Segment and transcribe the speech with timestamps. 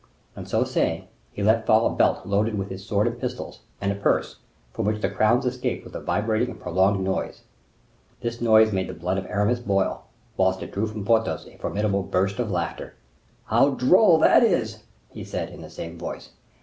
[0.35, 3.91] And so saying, he let fall a belt loaded with his sword and pistols, and
[3.91, 4.37] a purse,
[4.73, 7.43] from which the crowns escaped with a vibrating and prolonged noise.
[8.21, 10.05] This noise made the blood of Aramis boil,
[10.37, 12.95] whilst it drew from Porthos a formidable burst of laughter.
[13.45, 14.85] "How droll that is!"
[15.23, 16.31] said he, in the same voice.